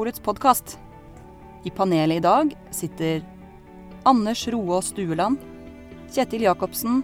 Vinmonopolets 0.00 0.20
podkast. 0.20 0.78
I 1.64 1.70
panelet 1.70 2.16
i 2.16 2.20
dag 2.20 2.56
sitter 2.70 3.20
Anders 4.02 4.48
Roaas 4.48 4.86
Stueland, 4.94 5.36
Kjetil 6.08 6.46
Jacobsen 6.46 7.02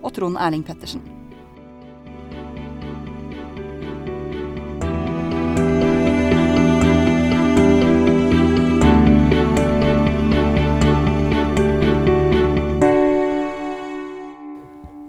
og 0.00 0.14
Trond 0.16 0.40
Erling 0.40 0.64
Pettersen. 0.64 1.19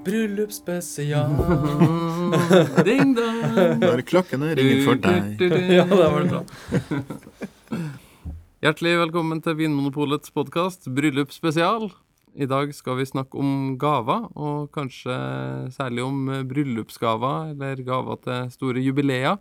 Bryllupsspesial. 0.05 1.29
Ding 2.87 3.11
dong! 3.13 3.41
Når 3.81 4.01
klokkene 4.09 4.51
ringer 4.57 4.79
for 4.87 4.97
deg. 5.01 5.41
ja, 5.75 5.83
det 5.85 5.97
var 5.99 6.23
det 6.25 6.31
bra. 6.31 6.41
Hjertelig 8.65 8.93
velkommen 9.03 9.41
til 9.45 9.57
Vinmonopolets 9.59 10.33
podkast 10.33 10.89
Bryllupsspesial. 10.93 11.89
I 12.33 12.47
dag 12.49 12.73
skal 12.73 12.97
vi 12.97 13.05
snakke 13.09 13.37
om 13.41 13.75
gaver, 13.81 14.25
og 14.39 14.71
kanskje 14.73 15.17
særlig 15.75 16.05
om 16.07 16.21
bryllupsgaver, 16.49 17.51
eller 17.53 17.83
gaver 17.85 18.21
til 18.25 18.49
store 18.55 18.81
jubileer. 18.85 19.37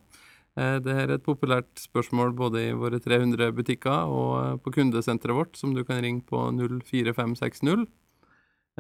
Eh, 0.61 0.77
Det 0.85 0.93
er 1.07 1.15
et 1.17 1.25
populært 1.25 1.73
spørsmål 1.81 2.35
både 2.37 2.67
i 2.69 2.77
våre 2.77 3.01
300 3.01 3.49
butikker 3.57 4.13
og 4.13 4.61
på 4.65 4.75
kundesenteret 4.77 5.37
vårt, 5.41 5.57
som 5.57 5.73
du 5.77 5.85
kan 5.89 6.03
ringe 6.05 6.21
på 6.29 6.51
04560. 6.85 7.87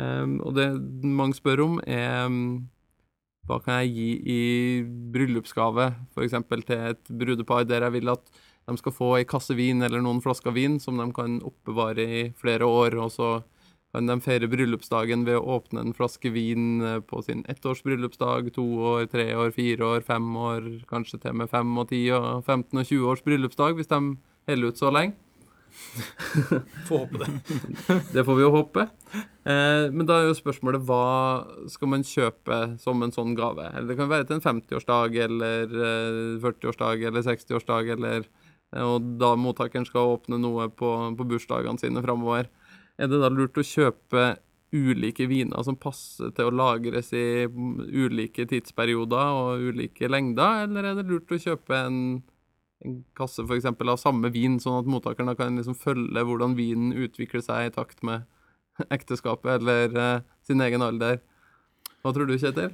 Um, 0.01 0.39
og 0.47 0.55
det 0.57 0.69
mange 1.05 1.37
spør 1.37 1.65
om, 1.67 1.81
er 1.85 2.27
um, 2.31 2.69
hva 3.49 3.59
kan 3.65 3.81
jeg 3.83 3.93
gi 3.97 4.11
i 4.31 4.41
bryllupsgave, 5.13 5.91
f.eks. 6.15 6.37
til 6.49 6.87
et 6.93 7.11
brudepar 7.11 7.67
der 7.69 7.87
jeg 7.89 7.99
vil 7.99 8.13
at 8.13 8.41
de 8.71 8.77
skal 8.79 8.95
få 8.95 9.15
ei 9.19 9.27
kasse 9.29 9.57
vin 9.59 9.83
eller 9.83 10.03
noen 10.05 10.21
flasker 10.23 10.55
vin 10.55 10.79
som 10.83 11.01
de 11.01 11.09
kan 11.17 11.41
oppbevare 11.47 12.05
i 12.07 12.23
flere 12.39 12.69
år, 12.69 12.97
og 13.03 13.11
så 13.15 13.31
kan 13.91 14.07
de 14.07 14.21
feire 14.23 14.47
bryllupsdagen 14.51 15.25
ved 15.27 15.41
å 15.41 15.57
åpne 15.57 15.83
en 15.83 15.97
flaske 15.97 16.31
vin 16.31 16.83
eh, 16.87 17.01
på 17.03 17.25
sin 17.27 17.43
ettårs 17.51 17.83
bryllupsdag, 17.83 18.53
to 18.55 18.67
år, 18.93 19.09
tre 19.11 19.27
år, 19.35 19.51
fire 19.57 19.89
år, 19.97 20.05
fem 20.07 20.29
år, 20.39 20.69
kanskje 20.91 21.19
til 21.25 21.35
med 21.41 21.51
fem 21.51 21.73
og 21.83 21.91
ti 21.91 22.05
og 22.15 22.45
15 22.45 22.71
og 22.71 22.87
20 22.87 23.11
års 23.11 23.25
bryllupsdag, 23.27 23.75
hvis 23.79 23.91
de 23.91 24.01
holder 24.47 24.71
ut 24.71 24.79
så 24.79 24.95
lenge. 24.95 25.19
Får 26.89 26.99
håpe 26.99 27.19
det. 27.19 27.31
Det 28.15 28.25
får 28.25 28.37
vi 28.37 28.45
jo 28.45 28.51
håpe. 28.55 28.87
Eh, 29.45 29.87
men 29.95 30.07
da 30.09 30.19
er 30.21 30.29
jo 30.29 30.37
spørsmålet 30.39 30.85
hva 30.89 31.05
skal 31.71 31.93
man 31.93 32.05
kjøpe 32.07 32.61
som 32.83 33.03
en 33.05 33.15
sånn 33.15 33.37
gave? 33.39 33.71
Eller 33.71 33.93
det 33.93 33.99
kan 34.01 34.11
være 34.11 34.29
til 34.29 34.39
en 34.39 34.45
50-årsdag 34.45 35.19
eller 35.27 35.75
eh, 35.75 36.37
40-årsdag 36.43 37.07
eller 37.11 37.27
60-årsdag, 37.27 37.95
eller 37.97 38.27
eh, 38.27 38.85
Og 38.85 39.17
da 39.21 39.35
mottakeren 39.39 39.89
skal 39.89 40.17
åpne 40.17 40.41
noe 40.43 40.69
på, 40.71 40.93
på 41.17 41.29
bursdagene 41.35 41.81
sine 41.81 42.05
framover. 42.05 42.51
Er 43.01 43.11
det 43.11 43.23
da 43.23 43.33
lurt 43.33 43.59
å 43.59 43.67
kjøpe 43.67 44.35
ulike 44.71 45.27
viner 45.27 45.65
som 45.67 45.79
passer 45.81 46.31
til 46.35 46.47
å 46.47 46.55
lagres 46.55 47.11
i 47.17 47.47
ulike 47.51 48.47
tidsperioder 48.47 49.33
og 49.35 49.71
ulike 49.73 50.07
lengder, 50.11 50.67
eller 50.67 50.87
er 50.87 51.01
det 51.01 51.09
lurt 51.09 51.33
å 51.35 51.41
kjøpe 51.41 51.81
en 51.89 51.99
en 52.85 53.01
kasse 53.19 53.45
for 53.45 53.57
eksempel, 53.59 53.91
av 53.93 54.01
samme 54.01 54.31
vin, 54.33 54.59
sånn 54.63 54.81
at 54.81 54.89
mottakeren 54.91 55.37
kan 55.37 55.59
liksom 55.61 55.77
følge 55.79 56.25
hvordan 56.25 56.57
vinen 56.59 56.95
utvikler 56.97 57.45
seg 57.45 57.69
i 57.69 57.75
takt 57.75 58.05
med 58.07 58.25
ekteskapet 58.97 59.59
eller 59.59 59.97
uh, 59.99 60.27
sin 60.47 60.63
egen 60.65 60.85
alder. 60.85 61.21
Hva 62.01 62.15
tror 62.17 62.31
du, 62.31 62.39
Kjetil? 62.41 62.73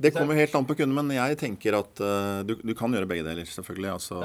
Det 0.00 0.12
kommer 0.14 0.36
helt 0.36 0.54
an 0.56 0.66
på 0.68 0.76
kunden, 0.76 0.96
men 0.96 1.12
jeg 1.12 1.36
tenker 1.40 1.76
at 1.80 2.00
uh, 2.00 2.40
du, 2.44 2.54
du 2.60 2.72
kan 2.76 2.92
gjøre 2.92 3.08
begge 3.08 3.24
deler, 3.24 3.48
selvfølgelig. 3.48 3.90
Altså, 3.96 4.20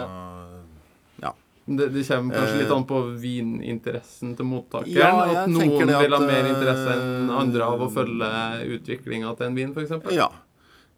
ja. 1.23 1.31
Det, 1.65 1.87
det 1.89 2.03
kommer 2.07 2.35
kanskje 2.37 2.59
litt 2.61 2.71
an 2.75 2.83
på 2.87 2.99
vininteressen 3.19 4.35
til 4.37 4.45
mottakeren. 4.45 4.91
Eh, 4.93 4.99
Ja, 5.01 5.43
at 5.43 5.49
noen 5.49 5.89
at, 5.89 6.03
vil 6.03 6.13
ha 6.13 6.19
mer 6.21 6.49
interesse 6.51 6.91
eh, 6.93 6.99
enn 7.01 7.31
andre 7.33 7.69
av 7.71 7.81
å 7.81 7.87
følge 7.91 8.29
utviklinga 8.75 9.31
til 9.39 9.47
en 9.49 9.57
vin, 9.57 9.71
f.eks. 9.73 10.11
ja. 10.13 10.29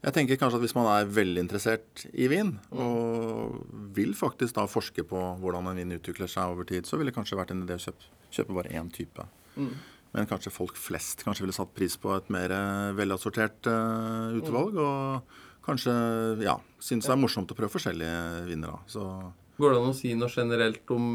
Jeg 0.07 0.15
tenker 0.15 0.37
kanskje 0.39 0.61
at 0.61 0.63
hvis 0.63 0.75
man 0.77 0.87
er 0.87 1.09
veldig 1.11 1.41
interessert 1.43 2.05
i 2.15 2.29
vin, 2.31 2.53
og 2.71 3.57
vil 3.95 4.13
faktisk 4.15 4.55
da 4.55 4.63
forske 4.71 5.03
på 5.03 5.23
hvordan 5.41 5.67
en 5.67 5.81
vin 5.81 5.97
utvikler 5.97 6.31
seg 6.31 6.53
over 6.53 6.67
tid, 6.69 6.87
så 6.87 6.95
ville 6.95 7.11
det 7.11 7.17
kanskje 7.17 7.35
vært 7.35 7.51
en 7.51 7.65
idé 7.65 7.75
å 7.75 7.83
kjøpe, 7.83 8.07
kjøpe 8.37 8.55
bare 8.55 8.71
én 8.79 8.87
type. 8.95 9.25
Mm. 9.57 9.73
Men 10.13 10.29
kanskje 10.29 10.53
folk 10.55 10.79
flest 10.79 11.25
kanskje 11.27 11.43
ville 11.43 11.57
satt 11.57 11.73
pris 11.75 11.97
på 11.99 12.13
et 12.15 12.31
mer 12.31 12.53
eh, 12.55 12.93
velassortert 12.95 13.67
uh, 13.67 14.31
utvalg. 14.39 14.79
Og 14.79 15.67
kanskje 15.67 15.91
ja, 16.45 16.55
synes 16.79 17.09
det 17.09 17.13
er 17.17 17.19
morsomt 17.19 17.51
å 17.51 17.59
prøve 17.59 17.75
forskjellige 17.75 18.47
viner. 18.47 18.77
da. 18.77 18.79
Så 18.87 19.03
Går 19.59 19.73
det 19.73 19.81
an 19.81 19.91
å 19.91 19.97
si 19.97 20.15
noe 20.15 20.31
generelt 20.31 20.91
om 20.93 21.05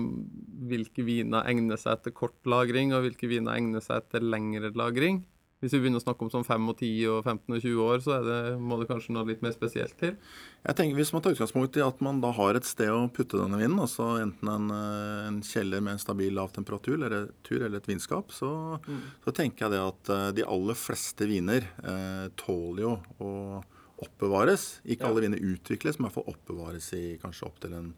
hvilke 0.69 1.04
viner 1.06 1.48
egner 1.48 1.80
seg 1.80 2.04
til 2.04 2.12
kort 2.19 2.36
lagring, 2.44 2.92
og 2.92 3.06
hvilke 3.06 3.30
viner 3.30 3.56
egner 3.56 3.80
seg 3.84 4.04
til 4.12 4.28
lengre 4.28 4.74
lagring? 4.76 5.22
Hvis 5.62 5.76
vi 5.76 5.78
begynner 5.78 6.00
å 6.00 6.02
snakke 6.02 6.26
om 6.26 6.30
sånn 6.32 6.46
5 6.46 6.64
og 6.72 6.80
10 6.80 7.04
og 7.06 7.18
15 7.22 7.54
og 7.54 7.60
20 7.62 7.82
år, 7.84 8.00
så 8.02 8.14
er 8.16 8.24
det, 8.26 8.38
må 8.58 8.80
det 8.80 8.88
kanskje 8.90 9.14
noe 9.14 9.28
litt 9.28 9.44
mer 9.44 9.52
spesielt 9.54 9.94
til? 10.00 10.16
jeg 10.62 10.78
tenker 10.78 10.98
Hvis 10.98 11.12
man 11.14 11.22
tar 11.22 11.36
utgangspunkt 11.36 11.78
i 11.78 11.84
at 11.86 12.02
man 12.02 12.18
da 12.22 12.32
har 12.34 12.58
et 12.58 12.66
sted 12.66 12.90
å 12.90 13.04
putte 13.14 13.38
denne 13.38 13.60
vinen, 13.60 13.78
altså 13.82 14.08
enten 14.24 14.50
en, 14.50 14.66
eh, 14.74 15.28
en 15.28 15.38
kjeller 15.46 15.84
med 15.84 15.94
en 15.94 16.02
stabil 16.02 16.34
lav 16.34 16.50
temperatur 16.56 16.96
eller, 16.98 17.30
tur 17.46 17.62
eller 17.62 17.78
et 17.78 17.86
vinskap, 17.92 18.34
så, 18.34 18.50
så 19.22 19.36
tenker 19.38 19.68
jeg 19.68 19.76
det 19.76 19.84
at 19.84 20.12
eh, 20.16 20.26
de 20.40 20.48
aller 20.50 20.78
fleste 20.82 21.30
viner 21.30 21.70
eh, 21.78 22.26
tåler 22.42 22.82
jo 22.88 22.96
å 23.22 23.32
oppbevares. 24.02 24.80
Ikke 24.82 25.06
alle 25.06 25.22
viner 25.28 25.46
utvikles, 25.46 26.00
men 26.00 26.08
i 26.08 26.10
hvert 26.10 26.18
fall 26.18 26.34
oppbevares 26.34 26.90
i 26.98 27.04
kanskje 27.22 27.46
opptil 27.46 27.78
en 27.78 27.92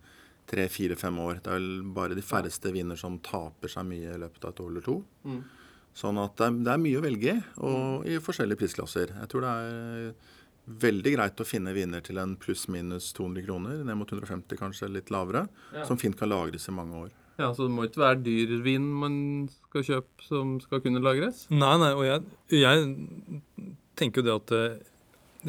tre-fire-fem 0.53 1.19
år. 1.25 1.41
Det 1.41 1.49
er 1.49 1.61
vel 1.63 1.85
bare 1.97 2.17
de 2.17 2.25
færreste 2.25 2.73
viner 2.75 2.99
som 3.01 3.17
taper 3.25 3.73
seg 3.73 3.89
mye 3.89 4.13
i 4.13 4.21
løpet 4.21 4.45
av 4.45 4.53
et 4.53 4.65
år 4.65 4.73
eller 4.75 4.85
to. 4.85 4.99
Sånn 5.95 6.19
at 6.19 6.35
det 6.41 6.47
er, 6.49 6.57
det 6.67 6.73
er 6.75 6.81
mye 6.83 6.99
å 6.99 7.03
velge 7.05 7.35
i, 7.37 7.43
og 7.63 8.07
i 8.11 8.17
forskjellige 8.23 8.59
prisklasser. 8.65 9.13
Jeg 9.15 9.29
tror 9.31 9.45
det 9.47 9.51
er 9.55 10.15
veldig 10.85 11.13
greit 11.15 11.43
å 11.43 11.47
finne 11.47 11.75
viner 11.77 12.01
til 12.03 12.19
en 12.19 12.33
pluss-minus 12.41 13.13
200 13.15 13.45
kroner, 13.47 13.83
ned 13.87 13.99
mot 14.01 14.11
150 14.11 14.59
kanskje 14.59 14.89
litt 14.91 15.13
lavere, 15.15 15.45
Ja. 15.75 15.85
som 15.85 15.97
fint 16.01 16.17
kan 16.19 16.31
lagres 16.33 16.67
i 16.69 16.73
mange 16.75 17.05
år. 17.05 17.11
Ja, 17.39 17.53
Så 17.53 17.67
det 17.69 17.75
må 17.75 17.85
ikke 17.87 18.01
være 18.03 18.23
dyr 18.23 18.63
vin 18.63 18.87
man 18.95 19.49
skal 19.69 19.83
kjøpe 19.83 20.23
som 20.27 20.61
skal 20.61 20.81
kunne 20.81 21.03
lagres? 21.03 21.47
Nei, 21.51 21.77
nei, 21.79 21.93
og 21.93 22.05
jeg, 22.07 22.23
jeg 22.51 23.73
tenker 23.99 24.23
jo 24.23 24.27
det 24.27 24.35
at 24.39 24.53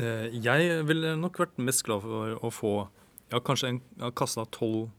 eh, 0.01 0.29
jeg 0.43 0.85
ville 0.85 1.15
nok 1.17 1.37
vært 1.39 1.57
mest 1.61 1.83
glad 1.87 2.01
for 2.03 2.37
å 2.41 2.51
få 2.51 2.73
ja, 3.31 3.39
kanskje 3.39 3.69
en 3.69 3.81
jeg 3.95 4.03
har 4.03 4.11
kasta 4.17 4.45
tolv 4.51 4.89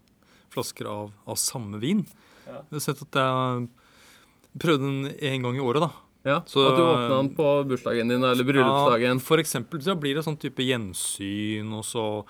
flasker 0.55 0.87
av, 0.89 1.11
av 1.27 1.37
samme 1.37 1.79
vin. 1.83 2.07
Ja. 2.47 2.63
Jeg 2.71 2.79
har 2.79 2.85
sett 2.87 3.03
at 3.03 3.19
jeg 3.21 3.69
prøvde 4.59 4.89
den 4.89 5.13
én 5.21 5.43
gang 5.45 5.57
i 5.59 5.63
året, 5.65 5.85
da. 5.87 5.91
Ja, 6.27 6.41
Så- 6.47 6.65
At 6.67 6.77
du 6.77 6.83
åpna 6.83 7.17
den 7.23 7.31
på 7.37 7.47
bursdagen 7.71 8.09
din 8.11 8.25
eller 8.25 8.45
bryllupsdagen. 8.45 9.21
Ja, 9.21 9.23
for 9.23 9.39
eksempel 9.39 9.79
så 9.81 9.95
blir 9.99 10.17
det 10.19 10.25
sånn 10.27 10.39
type 10.43 10.59
gjensyn, 10.67 11.71
og 11.73 11.85
så 11.87 12.25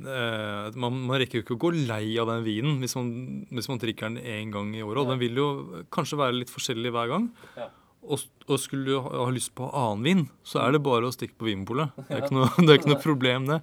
eh, 0.00 0.70
man, 0.76 0.96
man 1.06 1.18
rekker 1.20 1.40
jo 1.40 1.44
ikke 1.44 1.56
å 1.56 1.62
gå 1.66 1.72
lei 1.86 2.16
av 2.20 2.28
den 2.32 2.44
vinen 2.46 2.78
hvis 2.80 2.96
man, 2.96 3.10
hvis 3.52 3.68
man 3.68 3.78
drikker 3.82 4.08
den 4.08 4.18
én 4.24 4.52
gang 4.54 4.72
i 4.74 4.80
året. 4.84 5.02
Og 5.04 5.10
den 5.12 5.20
vil 5.20 5.36
jo 5.36 5.48
kanskje 5.92 6.16
være 6.20 6.38
litt 6.40 6.52
forskjellig 6.52 6.92
hver 6.96 7.12
gang. 7.12 7.28
Ja. 7.58 7.68
Og, 8.06 8.22
og 8.48 8.60
skulle 8.62 8.86
du 8.86 9.00
ha, 9.02 9.08
ha 9.26 9.30
lyst 9.34 9.52
på 9.58 9.66
annen 9.68 10.04
vin, 10.06 10.26
så 10.46 10.60
er 10.62 10.72
det 10.76 10.82
bare 10.86 11.08
å 11.08 11.12
stikke 11.14 11.36
på 11.40 11.48
Vinmopolet. 11.50 11.90
Det, 12.08 12.20
det 12.30 12.70
er 12.70 12.78
ikke 12.78 12.92
noe 12.92 13.02
problem, 13.02 13.48
det. 13.50 13.60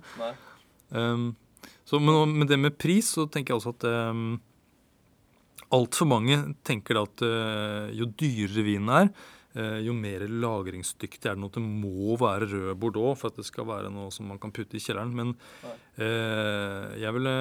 Um, 0.93 1.29
så, 1.87 1.97
men 1.99 2.37
med 2.41 2.49
det 2.51 2.59
med 2.59 2.77
pris, 2.77 3.07
så 3.15 3.25
tenker 3.31 3.53
jeg 3.53 3.61
også 3.61 3.73
at 3.77 3.85
um, 4.11 4.35
altfor 5.73 6.09
mange 6.09 6.39
tenker 6.65 6.99
at 7.01 7.23
eh, 7.25 7.93
jo 7.97 8.09
dyrere 8.19 8.65
vinen 8.65 8.91
er, 8.93 9.09
eh, 9.57 9.79
jo 9.85 9.95
mer 9.97 10.25
lagringsdyktig 10.27 11.29
er 11.29 11.37
den. 11.37 11.47
At 11.47 11.57
det 11.57 11.63
må 11.63 12.17
være 12.19 12.49
rød 12.51 12.77
bordeaux 12.81 13.17
for 13.19 13.31
at 13.31 13.39
det 13.39 13.47
skal 13.47 13.67
være 13.69 13.91
noe 13.93 14.13
som 14.13 14.29
man 14.29 14.41
kan 14.41 14.53
putte 14.55 14.77
i 14.77 14.83
kjelleren. 14.83 15.13
Men 15.17 15.33
eh, 15.97 16.93
jeg 17.03 17.17
ville 17.17 17.35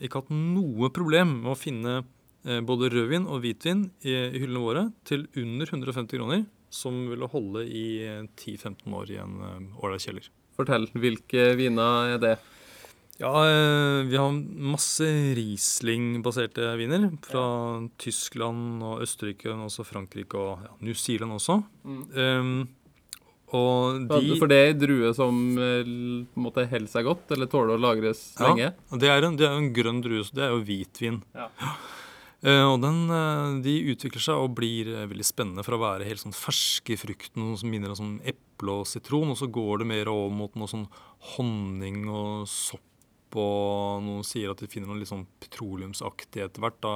ikke 0.00 0.22
hatt 0.22 0.32
noe 0.34 0.92
problem 0.94 1.38
med 1.42 1.52
å 1.54 1.58
finne 1.58 1.98
eh, 2.00 2.62
både 2.64 2.92
rødvin 2.94 3.28
og 3.28 3.44
hvitvin 3.44 3.86
i, 4.06 4.16
hyllene 4.38 4.66
våre 4.66 4.88
til 5.08 5.28
under 5.36 5.68
150 5.68 6.16
kroner, 6.16 6.46
som 6.72 7.04
ville 7.10 7.28
holde 7.28 7.66
i 7.68 7.86
eh, 8.06 8.24
10-15 8.32 8.96
år 8.96 9.12
i 9.12 9.20
en 9.20 9.38
eh, 9.44 9.60
ålreit 9.82 10.08
kjeller. 10.08 10.32
Fortell, 10.56 10.88
hvilke 11.00 11.52
viner 11.56 12.16
er 12.16 12.20
det? 12.20 12.34
Ja, 13.22 13.32
eh, 13.46 14.02
vi 14.10 14.18
har 14.18 14.34
masse 14.74 15.06
Riesling-baserte 15.38 16.72
viner 16.80 17.06
fra 17.22 17.44
Tyskland 18.02 18.82
og 18.82 19.04
Østerrike, 19.04 19.52
men 19.52 19.68
også 19.68 19.86
Frankrike 19.86 20.38
og 20.40 20.64
ja, 20.64 20.72
New 20.82 20.96
Zealand 20.98 21.36
også. 21.36 21.60
Um, 21.86 22.66
og 23.52 24.08
de 24.08 24.38
For 24.40 24.50
det 24.50 24.58
er 24.64 24.78
drue 24.80 25.12
som 25.14 25.38
eh, 25.54 25.84
på 25.84 26.40
en 26.40 26.46
måte 26.48 26.66
holder 26.66 26.90
seg 26.90 27.06
godt, 27.06 27.30
eller 27.36 27.50
tåler 27.52 27.76
å 27.76 27.84
lagres 27.84 28.32
Ja. 28.40 28.48
lenge? 28.48 28.72
Ja, 28.74 29.02
det 29.04 29.14
er 29.14 29.28
en, 29.28 29.38
det 29.38 29.46
er 29.46 29.58
en 29.60 29.72
grønn 29.76 30.02
drue, 30.02 30.26
så 30.26 30.40
det 30.40 30.48
er 30.48 30.54
jo 30.56 30.62
hvitvin. 30.66 31.22
Ja. 31.36 31.50
Uh, 32.42 32.66
og 32.72 32.78
den, 32.82 33.02
de 33.62 33.80
utvikler 33.94 34.24
seg 34.24 34.34
og 34.34 34.56
blir 34.58 34.96
veldig 35.06 35.28
spennende 35.30 35.62
fra 35.62 35.78
å 35.78 35.84
være 35.84 36.10
helt 36.10 36.26
sånn 36.26 36.34
ferske 36.34 36.98
frukten, 36.98 37.44
noe 37.52 37.60
som 37.60 37.70
minner 37.70 37.94
om 37.94 38.02
sånn 38.02 38.16
eple 38.26 38.80
og 38.82 38.88
sitron, 38.90 39.30
og 39.30 39.38
så 39.38 39.46
går 39.46 39.84
det 39.84 39.92
mer 39.94 40.10
over 40.10 40.40
mot 40.42 40.58
noe 40.58 40.74
sånn 40.74 40.88
honning 41.36 42.08
og 42.10 42.48
sopp 42.50 42.88
og 43.40 44.02
noen 44.04 44.26
sier 44.26 44.52
at 44.52 44.60
de 44.62 44.68
finner 44.70 44.90
noe 44.90 45.00
litt 45.00 45.10
sånn 45.10 45.26
petroleumsaktig 45.42 46.44
etter 46.44 46.64
hvert 46.64 46.80
da, 46.84 46.94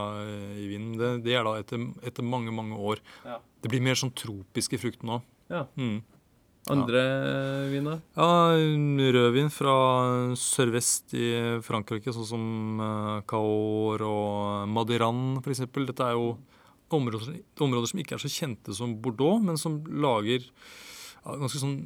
i 0.57 0.67
vinen. 0.71 0.97
Det, 1.01 1.13
det 1.27 1.39
er 1.39 1.47
da 1.47 1.57
etter, 1.61 1.89
etter 2.07 2.27
mange, 2.27 2.55
mange 2.55 2.79
år. 2.79 3.03
Ja. 3.27 3.39
Det 3.63 3.73
blir 3.73 3.85
mer 3.85 3.99
sånn 3.99 4.15
tropiske 4.17 4.81
frukten 4.83 5.11
nå. 5.11 5.21
Ja. 5.53 5.65
Mm. 5.79 6.03
Andre 6.67 7.03
viner? 7.71 8.01
Ja, 8.19 8.57
rødvin 9.15 9.53
fra 9.55 9.75
sørvest 10.39 11.15
i 11.15 11.29
Frankrike, 11.63 12.11
sånn 12.15 12.27
som 12.27 12.47
uh, 12.83 13.21
Cahors 13.31 14.03
og 14.03 14.73
Madiran 14.75 15.39
f.eks. 15.45 15.63
Dette 15.77 16.09
er 16.09 16.17
jo 16.19 16.33
områder, 16.91 17.39
områder 17.63 17.91
som 17.91 18.03
ikke 18.03 18.17
er 18.19 18.23
så 18.23 18.31
kjente 18.31 18.75
som 18.75 18.97
Bordeaux, 19.03 19.39
men 19.43 19.59
som 19.61 19.79
lager 19.87 20.43
ja, 20.43 21.37
ganske 21.39 21.63
sånn 21.63 21.79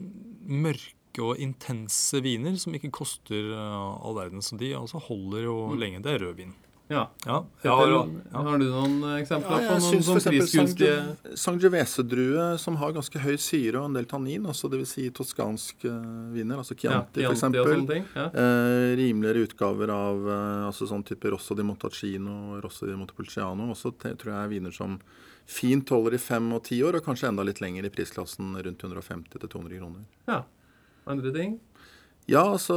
mørke 0.49 0.97
og 1.18 1.40
intense 1.42 2.20
viner 2.22 2.54
som 2.60 2.74
ikke 2.76 2.92
koster 2.94 3.50
uh, 3.56 3.98
all 4.06 4.14
verden. 4.20 4.44
Så 4.44 4.58
de 4.60 4.74
altså 4.78 5.02
holder 5.02 5.48
jo 5.48 5.56
lenge. 5.74 6.02
Det 6.04 6.14
er 6.14 6.22
rødvin. 6.22 6.54
Ja. 6.90 7.10
Ja, 7.26 7.46
Petter, 7.62 7.90
ja, 7.90 8.08
ja. 8.32 8.40
Har 8.42 8.58
du 8.58 8.64
noen 8.66 8.96
eksempler 9.20 9.62
Ja, 9.62 9.76
på 9.76 9.76
noen 9.78 10.02
sånn 10.02 10.24
prisgunstige 10.24 11.36
Sangiovese-drue 11.38 12.46
som 12.58 12.80
har 12.80 12.96
ganske 12.96 13.22
høy 13.22 13.36
syre 13.38 13.78
og 13.78 13.86
en 13.86 13.94
del 13.94 14.08
tannin, 14.10 14.48
altså 14.50 14.66
dvs. 14.72 14.96
Si 14.96 15.06
toskansk 15.14 15.86
eh, 15.86 16.10
viner, 16.34 16.58
altså 16.58 16.74
Chianti 16.74 17.22
ja, 17.22 17.30
f.eks. 17.30 17.46
og? 17.62 17.94
Ja. 17.94 18.26
Eh, 18.26 18.88
rimeligere 18.98 19.46
utgaver 19.46 19.94
av 19.94 20.26
eh, 20.34 20.66
altså 20.66 20.90
sånn 20.90 21.06
type 21.06 21.30
Rosso 21.30 21.54
di 21.54 21.66
Montalcino, 21.68 22.58
Rosso 22.64 22.90
di 22.90 22.98
Montepulciano. 22.98 23.70
Også 23.70 23.94
te, 23.94 24.16
tror 24.18 24.34
jeg 24.34 24.42
er 24.42 24.54
viner 24.56 24.74
som 24.74 24.98
fint 25.46 25.94
holder 25.94 26.18
i 26.18 26.22
fem 26.22 26.50
og 26.58 26.64
ti 26.66 26.82
år, 26.82 26.98
og 26.98 27.06
kanskje 27.06 27.30
enda 27.30 27.46
litt 27.46 27.62
lenger 27.62 27.86
i 27.86 27.94
prisklassen 27.94 28.56
rundt 28.58 28.82
150 28.82 29.46
200 29.46 29.78
kroner. 29.78 30.08
ja. 30.26 30.42
Andre 31.06 31.32
ting? 31.32 31.58
Ja, 32.29 32.44
altså, 32.52 32.75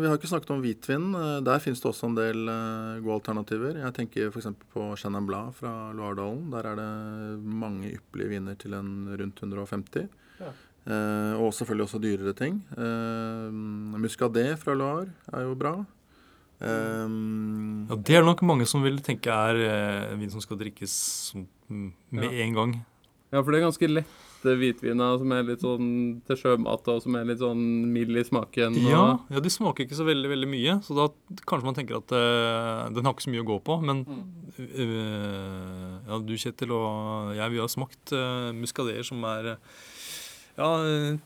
vi 0.00 0.06
har 0.08 0.16
ikke 0.16 0.30
snakket 0.30 0.50
om 0.54 0.62
hvitvin. 0.62 1.10
Eh, 1.14 1.40
Der 1.44 1.58
finnes 1.60 1.80
det 1.82 1.90
også 1.90 2.06
en 2.08 2.14
del 2.16 2.48
eh, 2.48 3.00
gode 3.04 3.18
alternativer. 3.20 3.76
Jeg 3.82 3.92
tenker 3.94 4.30
f.eks. 4.30 4.46
på 4.72 4.96
Chenin 4.96 5.26
Blad 5.26 5.52
fra 5.58 5.92
Loiredalen. 5.92 6.46
Der 6.54 6.70
er 6.70 6.76
det 6.78 7.42
mange 7.44 7.90
ypperlige 7.98 8.28
viner 8.30 8.54
til 8.56 8.72
en 8.78 8.94
rundt 9.20 9.42
150. 9.42 10.08
Ja. 10.40 10.52
Eh, 10.86 11.34
og 11.40 11.52
selvfølgelig 11.56 11.84
også 11.88 12.00
dyrere 12.00 12.32
ting. 12.38 12.62
Eh, 12.76 13.50
Muscadet 14.00 14.58
fra 14.62 14.74
Loire 14.74 15.10
er 15.32 15.42
jo 15.50 15.54
bra. 15.54 15.74
Eh, 16.64 17.08
Ja, 17.90 17.96
det 18.00 18.16
er 18.16 18.24
nok 18.24 18.40
mange 18.46 18.64
som 18.66 18.80
vil 18.82 19.00
tenke 19.04 19.28
er 19.28 19.58
eh, 19.68 20.16
vin 20.16 20.30
som 20.32 20.40
skal 20.40 20.56
drikkes 20.56 21.34
med 21.68 22.24
Ja. 22.24 22.30
en 22.46 22.54
gang. 22.54 22.74
Ja, 23.32 23.42
for 23.42 23.50
det 23.50 23.60
er 23.60 23.66
ganske 23.68 24.04
lette 24.44 24.58
hvitvina 24.60 25.08
som 25.18 25.32
er 25.32 25.46
litt 25.48 25.62
sånn 25.64 25.88
til 26.26 26.38
sjømat, 26.38 26.88
og 26.92 27.02
som 27.02 27.16
er 27.16 27.24
litt 27.28 27.40
sånn 27.40 27.62
mild 27.92 28.16
i 28.16 28.24
smaken. 28.24 28.76
Og, 28.76 28.90
Ja, 28.90 29.04
ja, 29.32 29.40
de 29.40 29.50
smaker 29.52 29.86
ikke 29.86 29.96
så 29.96 30.06
veldig 30.06 30.30
veldig 30.30 30.48
mye, 30.50 30.76
så 30.84 30.96
da 30.98 31.08
kanskje 31.48 31.68
man 31.68 31.78
tenker 31.78 31.98
at 32.00 32.12
uh, 32.12 32.90
den 32.92 33.04
har 33.04 33.14
ikke 33.14 33.26
så 33.26 33.32
mye 33.32 33.44
å 33.44 33.48
gå 33.48 33.58
på. 33.64 33.78
Men 33.84 34.04
uh, 34.58 36.00
ja, 36.08 36.20
du 36.20 36.34
Kjetil 36.36 36.74
og 36.74 37.34
jeg, 37.38 37.54
vi 37.54 37.62
har 37.62 37.72
smakt 37.72 38.14
uh, 38.14 38.52
muskadeer 38.56 39.04
som 39.06 39.22
er 39.28 39.54
eh, 39.54 39.80
ja, 40.58 40.68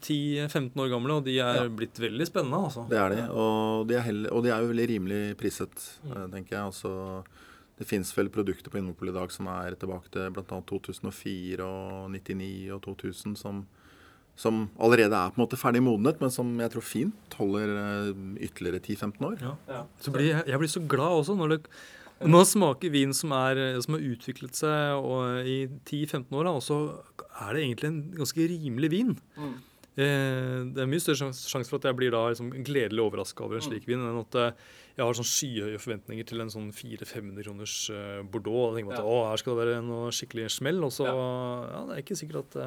10-15 0.05 0.79
år 0.79 0.93
gamle, 0.95 1.19
og 1.19 1.27
de 1.27 1.39
er 1.39 1.65
Ja. 1.65 1.67
blitt 1.69 1.99
veldig 2.01 2.27
spennende, 2.29 2.63
altså. 2.71 2.87
Det 2.89 2.97
er 2.99 3.17
de. 3.17 3.27
Og 3.35 3.89
de 3.89 3.99
er, 3.99 4.07
heller, 4.07 4.33
og 4.33 4.45
de 4.45 4.55
er 4.55 4.63
jo 4.63 4.71
veldig 4.73 4.89
rimelig 4.95 5.23
priset, 5.37 5.75
mm. 6.07 6.31
tenker 6.33 6.57
jeg. 6.57 6.65
Altså, 6.71 6.95
det 7.79 7.87
fins 7.87 8.11
vel 8.17 8.31
produkter 8.35 8.73
på 8.73 8.79
Vinmonopolet 8.79 9.15
i 9.15 9.19
dag 9.19 9.35
som 9.35 9.49
er 9.53 9.77
tilbake 9.79 10.11
til 10.15 10.33
bl.a. 10.35 10.63
2004 10.71 11.67
og 11.67 12.09
99 12.11 12.49
og 12.75 12.81
2000, 12.89 13.37
som, 13.39 13.61
som 14.39 14.65
allerede 14.83 15.15
er 15.15 15.31
på 15.31 15.39
en 15.39 15.45
måte 15.45 15.61
ferdig 15.61 15.85
modnet, 15.87 16.19
men 16.23 16.35
som 16.35 16.51
jeg 16.59 16.75
tror 16.75 16.87
fint 16.87 17.39
holder 17.39 17.77
eh, 17.85 18.11
ytterligere 18.49 18.83
10-15 18.83 19.29
år. 19.31 19.39
Ja. 19.45 19.55
Ja. 19.71 19.85
Så 20.03 20.15
blir 20.15 20.33
jeg, 20.33 20.43
jeg 20.51 20.63
blir 20.63 20.75
så 20.75 20.83
glad 20.91 21.21
også 21.21 21.39
når, 21.39 21.55
det, 21.55 21.79
nå 22.27 22.43
smaker 22.51 22.95
vin 22.95 23.15
som, 23.15 23.35
er, 23.39 23.79
som 23.85 23.95
har 23.95 24.11
utviklet 24.11 24.59
seg 24.59 24.99
og, 24.99 25.47
i 25.47 25.61
10-15 25.87 26.35
år, 26.35 26.51
og 26.51 26.65
så 26.67 26.81
er 27.39 27.55
det 27.55 27.63
egentlig 27.63 27.93
en 27.93 28.05
ganske 28.19 28.51
rimelig 28.57 28.91
vin. 28.97 29.15
Mm. 29.39 29.57
Eh, 29.99 30.59
det 30.71 30.79
er 30.85 30.87
mye 30.87 31.03
større 31.03 31.19
sjans- 31.19 31.41
sjanse 31.51 31.69
for 31.73 31.81
at 31.81 31.89
jeg 31.91 31.97
blir 31.99 32.13
da 32.15 32.21
liksom 32.31 32.53
gledelig 32.63 33.03
overraska 33.03 33.43
over 33.43 33.59
en 33.59 33.65
slik 33.67 33.87
vin, 33.89 33.99
enn 34.07 34.21
at 34.21 34.37
eh, 34.39 34.53
jeg 34.99 35.03
har 35.07 35.17
sånn 35.19 35.27
skyhøye 35.31 35.79
forventninger 35.83 36.27
til 36.27 36.41
en 36.45 36.51
sånn 36.55 36.69
400-500 36.75 37.45
kroners 37.47 37.75
eh, 37.91 38.23
Bordeaux. 38.31 38.71
Og 38.71 38.77
tenker 38.79 38.95
at 38.95 39.03
Ja. 39.03 39.07
å, 39.11 39.19
her 39.31 39.37
skal 39.43 39.57
det 39.57 39.65
være 39.67 39.83
noe 39.87 40.11
skikkelig 40.15 40.49
smell. 40.55 40.79
Og 40.87 40.91
så 40.95 41.07
Ja. 41.07 41.17
ja. 41.75 41.81
det 41.89 41.97
er 41.99 42.03
ikke 42.05 42.19
sikkert 42.19 42.45
at 42.47 42.59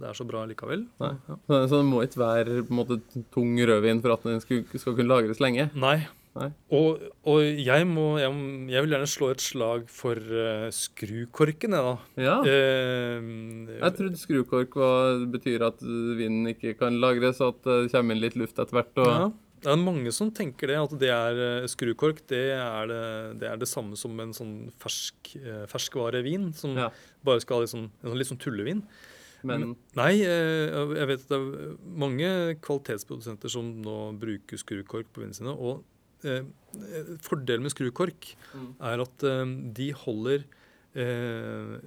det 0.00 0.08
er 0.08 0.14
så 0.18 0.26
bra 0.26 0.44
likevel. 0.46 0.86
Nei. 1.02 1.12
Ja. 1.28 1.36
Så 1.66 1.78
det 1.82 1.86
må 1.90 2.02
ikke 2.06 2.22
være 2.22 2.62
på 2.62 2.70
en 2.74 2.80
måte 2.82 3.00
tung 3.34 3.56
rødvin 3.58 4.00
for 4.02 4.12
at 4.14 4.22
den 4.22 4.40
skal, 4.40 4.64
skal 4.78 4.94
kunne 4.94 5.10
lagres 5.10 5.38
lenge. 5.42 5.70
Nei. 5.74 6.06
Og, 6.74 7.02
og 7.28 7.40
jeg, 7.42 7.86
må, 7.88 8.06
jeg, 8.20 8.30
jeg 8.72 8.84
vil 8.84 8.94
gjerne 8.94 9.10
slå 9.10 9.30
et 9.34 9.42
slag 9.44 9.88
for 9.90 10.16
uh, 10.20 10.68
skrukorken, 10.74 11.74
jeg, 11.76 11.82
da. 11.88 11.96
Ja. 12.22 12.36
Uh, 12.44 13.74
Jeg 13.78 13.96
trodde 13.98 14.20
skrukork 14.20 14.78
var, 14.78 15.26
betyr 15.34 15.66
at 15.68 15.82
vinen 15.82 16.52
ikke 16.54 16.76
kan 16.78 16.98
lagres, 17.02 17.40
og 17.44 17.56
at 17.58 17.68
det 17.68 17.92
kommer 17.94 18.16
inn 18.16 18.22
litt 18.24 18.38
luft 18.38 18.58
etter 18.58 18.78
hvert. 18.80 18.94
Og, 19.04 19.12
ja. 19.12 19.28
Det 19.58 19.72
er 19.72 19.80
mange 19.82 20.12
som 20.14 20.28
tenker 20.30 20.70
det, 20.70 20.76
at 20.78 20.92
det 21.00 21.08
er 21.10 21.38
eh, 21.42 21.64
skrukork. 21.66 22.20
Det 22.30 22.44
er 22.54 22.84
det, 22.86 22.98
det 23.40 23.48
er 23.50 23.56
det 23.58 23.66
samme 23.66 23.96
som 23.98 24.14
en 24.22 24.30
sånn 24.36 24.52
fersk, 24.78 25.32
eh, 25.34 25.64
ferskvarevin, 25.66 26.52
som 26.54 26.76
Ja. 26.78 26.92
bare 27.26 27.42
skal 27.42 27.56
ha 27.58 27.64
litt 27.64 27.72
sånn, 27.72 27.88
en 27.90 28.12
sånn, 28.12 28.18
litt 28.20 28.30
sånn 28.30 28.38
tullevin. 28.38 28.84
Men 29.42 29.74
Nei, 29.98 30.12
eh, 30.22 30.70
jeg 30.94 31.08
vet 31.10 31.24
at 31.26 31.28
det 31.32 31.38
er 31.40 31.74
mange 32.04 32.30
kvalitetsprodusenter 32.62 33.50
som 33.50 33.82
nå 33.82 33.96
bruker 34.22 34.62
skrukork 34.62 35.10
på 35.10 35.24
vinene 35.24 35.34
sine. 35.34 35.50
Og 35.58 35.82
eh, 35.82 35.97
fordelen 36.22 37.62
med 37.62 37.72
skrukork 37.72 38.34
Mm. 38.54 38.74
er 38.80 39.00
at 39.04 39.22
eh, 39.24 39.44
de 39.74 39.90
holder 39.92 40.44
eh, 40.96 41.78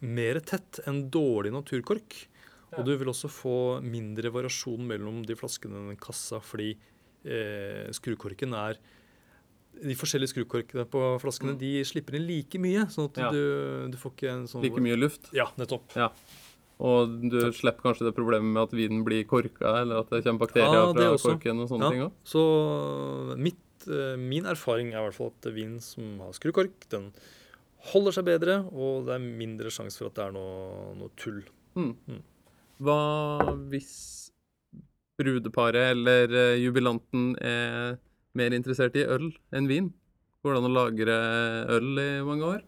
mer 0.00 0.40
tett 0.40 0.80
enn 0.86 1.10
dårlig 1.12 1.52
naturkork. 1.52 2.26
Ja. 2.72 2.78
Og 2.78 2.86
du 2.86 2.96
vil 2.96 3.08
også 3.10 3.28
få 3.28 3.82
mindre 3.82 4.30
variasjon 4.32 4.86
mellom 4.86 5.24
de 5.26 5.34
flaskene 5.34 5.88
den 5.90 5.96
kassa, 6.00 6.38
fordi 6.40 6.76
eh, 7.24 7.90
skrukorken 7.92 8.54
er 8.54 8.78
De 9.80 9.94
forskjellige 9.94 10.34
skrukorkene 10.34 10.84
på 10.90 11.00
flaskene 11.22 11.54
Mm. 11.54 11.58
de 11.58 11.84
slipper 11.84 12.16
inn 12.18 12.26
like 12.26 12.58
mye, 12.58 12.82
sånn 12.90 13.06
at 13.08 13.16
Ja. 13.16 13.30
du, 13.30 13.88
du 13.88 13.96
får 13.96 14.12
ikke 14.12 14.28
en 14.32 14.46
sånn 14.46 14.62
like 14.62 14.76
mye 14.82 14.96
luft. 14.98 15.30
Ja, 15.32 15.46
nettopp. 15.56 15.94
Og 16.80 17.18
du 17.28 17.38
slipper 17.52 17.84
kanskje 17.90 18.06
det 18.08 18.14
problemet 18.16 18.48
med 18.54 18.62
at 18.62 18.72
vinen 18.76 19.02
blir 19.04 19.26
korka, 19.28 19.82
eller 19.82 20.00
at 20.00 20.12
det 20.14 20.22
kommer 20.24 20.46
bakterier 20.46 20.72
Ja, 20.72 20.86
fra 20.94 21.34
korken 21.34 21.60
og 21.60 21.68
sånne 21.68 21.84
Ja. 21.84 21.90
ting 21.90 22.04
òg. 22.06 22.12
Så 22.24 23.36
mitt, 23.36 23.88
eh, 23.88 24.16
min 24.16 24.46
erfaring 24.48 24.94
er 24.94 25.00
i 25.00 25.04
hvert 25.08 25.18
fall 25.18 25.32
at 25.36 25.52
vin 25.52 25.78
som 25.80 26.18
har 26.20 26.32
skrukork, 26.32 26.88
den 26.88 27.12
holder 27.92 28.12
seg 28.12 28.24
bedre, 28.24 28.56
og 28.72 29.06
det 29.06 29.14
er 29.14 29.18
mindre 29.24 29.72
sjanse 29.72 29.98
for 29.98 30.06
at 30.06 30.14
det 30.14 30.24
er 30.26 30.32
noe, 30.32 30.94
noe 30.96 31.10
tull. 31.16 31.42
Mm. 31.76 31.94
Mm. 32.08 32.22
Hva 32.80 33.56
hvis 33.68 34.30
brudeparet 35.20 35.92
eller 35.92 36.32
eh, 36.32 36.58
jubilanten 36.64 37.34
er 37.44 37.98
mer 38.34 38.50
interessert 38.56 38.96
i 38.96 39.04
øl 39.04 39.30
enn 39.52 39.68
vin? 39.68 39.92
Går 40.42 40.54
det 40.54 40.60
an 40.62 40.70
å 40.70 40.72
lagre 40.72 41.16
øl 41.76 41.98
i 42.00 42.10
mange 42.24 42.46
år? 42.56 42.62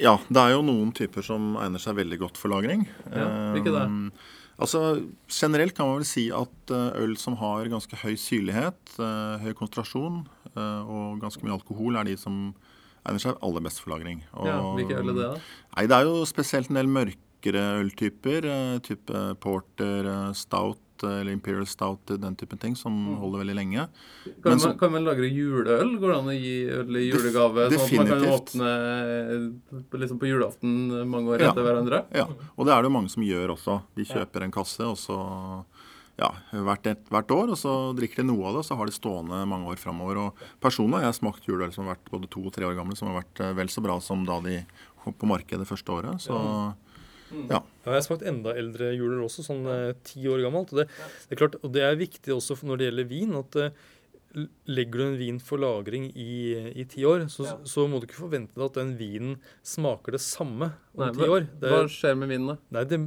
Ja, 0.00 0.16
det 0.28 0.40
er 0.40 0.54
jo 0.56 0.62
noen 0.66 0.92
typer 0.96 1.24
som 1.26 1.54
egner 1.60 1.82
seg 1.82 1.96
veldig 2.00 2.18
godt 2.24 2.40
for 2.40 2.52
lagring. 2.52 2.86
Ja, 3.12 3.26
hvilke 3.54 3.72
det? 3.74 3.84
Um, 3.86 4.08
altså, 4.58 4.80
Generelt 5.30 5.74
kan 5.76 5.90
man 5.90 6.00
vel 6.00 6.08
si 6.08 6.28
at 6.34 6.74
eh, 6.74 7.00
øl 7.04 7.16
som 7.20 7.38
har 7.40 7.70
ganske 7.72 7.98
høy 8.02 8.14
syrlighet, 8.20 8.96
eh, 8.98 9.44
høy 9.44 9.52
konsentrasjon 9.58 10.22
eh, 10.54 10.80
og 10.82 11.20
ganske 11.22 11.44
mye 11.46 11.56
alkohol, 11.58 11.98
er 12.00 12.10
de 12.10 12.16
som 12.20 12.48
egner 13.04 13.22
seg 13.22 13.38
aller 13.44 13.66
best 13.66 13.82
for 13.84 13.94
lagring. 13.94 14.24
Og, 14.32 14.48
Ja, 14.48 14.58
Hvilke 14.78 14.98
øl 14.98 15.12
er 15.12 15.18
det, 15.20 15.28
da? 15.36 15.60
Nei, 15.76 15.86
Det 15.90 15.98
er 16.00 16.08
jo 16.08 16.24
spesielt 16.28 16.72
en 16.72 16.80
del 16.80 16.90
mørkere 16.90 17.64
øltyper. 17.82 18.46
type 18.82 19.24
porter, 19.44 20.08
stout 20.32 20.80
eller 21.08 21.32
imperial 21.32 21.66
stout, 21.66 22.10
eh, 22.10 22.16
den 22.16 22.36
typen 22.36 22.58
ting, 22.58 22.74
som 22.76 22.92
Mm. 22.92 23.16
holder 23.20 23.44
veldig 23.44 23.54
lenge. 23.56 23.88
Kan, 24.24 24.32
Men 24.44 24.58
så- 24.58 24.68
man, 24.68 24.78
kan 24.78 24.92
man 24.92 25.04
lagre 25.04 25.28
juleøl? 25.30 25.98
Går 26.00 26.08
det 26.12 26.16
an 26.18 26.30
å 26.32 26.40
gi 26.40 26.68
øl 26.70 26.96
i 26.96 27.10
julegave? 27.10 27.70
Sånn 27.70 27.84
at 27.84 27.92
man 27.96 28.06
kan 28.06 28.28
åpne 28.38 28.70
eh, 29.92 29.98
liksom 29.98 30.18
på 30.18 30.26
julaften 30.30 31.06
mange 31.08 31.28
år 31.28 31.40
Ja. 31.40 31.50
etter 31.52 31.62
hverandre? 31.62 32.04
Ja, 32.14 32.26
Og 32.58 32.66
det 32.66 32.72
er 32.74 32.82
det 32.82 32.90
jo 32.90 32.96
mange 32.98 33.10
som 33.10 33.22
gjør 33.22 33.48
også. 33.56 33.82
De 33.94 34.04
kjøper 34.04 34.42
en 34.42 34.50
kasse, 34.52 34.80
og 34.80 34.96
så 34.96 35.64
ja, 36.16 36.30
hvert, 36.52 36.86
et, 36.86 37.04
hvert 37.10 37.26
år, 37.34 37.50
og 37.50 37.56
så 37.58 37.94
drikker 37.96 38.16
de 38.22 38.28
noe 38.28 38.46
av 38.46 38.52
det, 38.54 38.58
og 38.62 38.64
så 38.64 38.76
har 38.76 38.86
de 38.86 38.92
stående 38.92 39.46
mange 39.48 39.66
år 39.66 39.76
framover. 39.82 40.16
Og 40.28 40.34
personlig 40.62 41.00
har 41.02 41.10
jeg 41.12 41.20
smakt 41.20 41.44
juleøl 41.48 41.72
som 41.74 41.86
har 41.86 41.96
vært 41.96 42.10
både 42.12 42.30
to 42.30 42.40
og 42.46 42.52
tre 42.52 42.64
år 42.64 42.76
gamle, 42.76 42.96
som 42.96 43.08
har 43.08 43.20
vært 43.22 43.40
eh, 43.40 43.52
vel 43.52 43.66
så 43.66 43.82
bra 43.82 43.98
som 44.00 44.24
da 44.24 44.40
de 44.40 44.64
kom 45.02 45.12
på 45.12 45.26
markedet 45.26 45.66
første 45.66 45.90
året. 45.90 46.20
Så 46.22 46.30
Ja, 46.30 46.72
jeg 47.50 47.90
har 47.94 48.04
smakt 48.06 48.24
enda 48.28 48.54
eldre 48.58 48.92
juler 48.96 49.24
også, 49.26 49.44
sånn 49.46 49.66
eh, 49.70 49.90
ti 50.06 50.24
år 50.30 50.44
gammelt. 50.46 50.72
Og 50.74 50.82
det, 50.82 50.88
det 51.28 51.34
er 51.36 51.40
klart, 51.42 51.58
og 51.62 51.74
det 51.74 51.82
er 51.86 51.98
viktig 52.00 52.32
også 52.36 52.56
når 52.64 52.80
det 52.80 52.88
gjelder 52.90 53.08
vin, 53.10 53.34
at 53.40 53.58
eh, 53.60 53.84
legger 54.66 54.98
du 54.98 55.04
en 55.04 55.18
vin 55.20 55.36
for 55.38 55.60
lagring 55.62 56.08
i, 56.18 56.30
i 56.74 56.84
ti 56.90 57.04
år, 57.06 57.26
så, 57.30 57.44
Ja. 57.46 57.56
så 57.70 57.84
må 57.86 58.00
du 58.02 58.08
ikke 58.08 58.18
forvente 58.24 58.56
deg 58.58 58.64
at 58.66 58.78
den 58.80 58.94
vinen 58.98 59.36
smaker 59.62 60.16
det 60.16 60.22
samme 60.24 60.72
om 60.96 61.04
Nei, 61.04 61.10
ti 61.14 61.28
år. 61.36 61.46
Det, 61.60 61.70
Hva 61.70 61.82
skjer 61.92 62.16
med 62.18 62.32
vinen, 62.34 62.48
da? 62.50 62.56
nei, 62.74 62.82
det, 62.90 62.98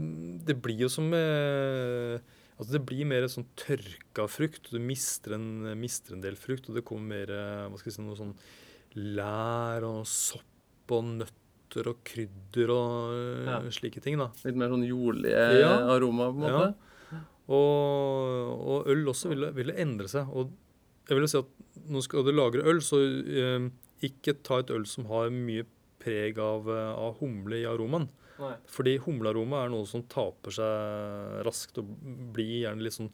det 0.48 0.55
blir 0.63 0.86
jo 0.86 0.91
som 0.93 1.10
eh, 1.13 2.19
Altså 2.57 2.74
Det 2.74 2.79
blir 2.89 3.05
mer 3.05 3.27
sånn 3.29 3.46
tørka 3.60 4.24
frukt. 4.34 4.72
Du 4.74 4.79
mister 4.81 5.36
en, 5.36 5.43
mister 5.77 6.15
en 6.15 6.24
del 6.24 6.34
frukt, 6.41 6.65
og 6.72 6.79
det 6.79 6.81
kommer 6.88 7.12
mer 7.12 7.34
hva 7.69 7.77
skal 7.77 7.91
jeg 7.91 7.98
si, 8.00 8.05
noe 8.07 8.17
sånn 8.17 8.31
lær 8.98 9.86
og 9.86 10.07
sopp 10.10 10.93
og 10.96 11.22
nøtter 11.67 11.88
og 11.91 11.97
krydder 12.07 12.69
og 12.69 13.45
Ja. 13.45 13.59
slike 13.71 14.01
ting. 14.01 14.17
da. 14.17 14.31
Litt 14.45 14.55
mer 14.55 14.69
sånn 14.69 14.88
jordlige 14.88 15.59
Ja. 15.59 15.77
aroma, 15.95 16.31
på 16.31 16.45
en 16.45 16.53
måte. 16.53 16.75
Og, 17.50 18.67
og 18.67 18.88
øl 18.88 19.05
også 19.07 19.29
vil, 19.29 19.51
ville, 19.53 19.74
endre 19.74 20.07
seg. 20.07 20.27
Og 20.36 20.51
jeg 21.07 21.17
vil 21.17 21.27
si 21.27 21.38
at 21.38 21.45
når 21.89 22.01
skal 22.03 22.24
du 22.24 22.31
lagre 22.31 22.63
øl, 22.65 22.79
så 22.81 22.97
eh, 23.00 23.69
ikke 24.03 24.43
ta 24.43 24.59
et 24.59 24.69
øl 24.69 24.86
som 24.86 25.05
har 25.05 25.29
mye 25.29 25.65
preg 26.00 26.38
av, 26.38 26.67
eh, 26.67 26.93
av 26.93 27.17
humle 27.19 27.62
i 27.62 27.65
aromaen. 27.65 28.09
Nei. 28.39 28.53
Fordi 28.67 28.97
humlearoma 29.00 29.63
er 29.65 29.69
noe 29.69 29.86
som 29.88 30.03
taper 30.03 30.51
seg 30.51 31.45
raskt 31.45 31.77
og 31.79 31.86
blir 32.33 32.65
gjerne 32.67 32.83
litt 32.83 32.93
sånn, 32.93 33.09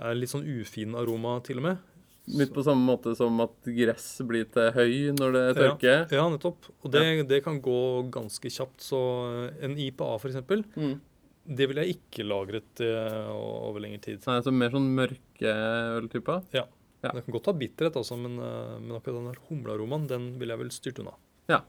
er 0.00 0.14
litt 0.14 0.28
sånn 0.30 0.44
ufin 0.44 0.94
aroma 0.94 1.40
til 1.42 1.58
og 1.58 1.62
med. 1.62 1.78
Litt 2.26 2.54
på 2.54 2.62
samme 2.64 2.80
måte 2.88 3.12
som 3.18 3.36
at 3.44 3.66
gress 3.68 4.06
blir 4.24 4.46
til 4.48 4.70
høy 4.72 4.94
når 5.12 5.34
det 5.34 5.42
tørker. 5.58 6.06
Ja, 6.16 6.22
nettopp. 6.32 6.70
Og 6.80 6.92
det, 6.94 7.02
det 7.28 7.42
kan 7.44 7.58
gå 7.60 7.74
ganske 8.14 8.48
kjapt. 8.48 8.80
Så 8.80 9.00
en 9.60 9.76
IPA 9.76 10.08
f.eks., 10.16 10.38
Mm. 10.78 10.94
det 11.44 11.66
ville 11.68 11.84
jeg 11.84 11.98
ikke 11.98 12.24
lagret 12.24 12.80
eh, 12.80 13.28
over 13.34 13.80
lengre 13.84 14.00
tid. 14.06 14.22
Nei, 14.26 14.38
så 14.40 14.54
mer 14.56 14.72
sånn 14.72 14.88
mørke 14.96 15.52
øltyper. 16.00 16.46
Ja. 16.56 16.64
Det 17.04 17.12
kan 17.26 17.34
godt 17.36 17.50
ha 17.50 17.52
bitterhet, 17.60 17.98
altså, 18.00 18.16
men, 18.16 18.38
eh, 18.40 18.78
men 18.80 18.96
akkurat 18.96 19.18
den 19.20 19.28
her 19.28 19.40
humlearomaen 19.50 20.06
den 20.08 20.30
ville 20.40 20.56
jeg 20.56 20.62
vel 20.62 20.72
styrt 20.72 21.02
unna. 21.04 21.12
Eh, 21.52 21.60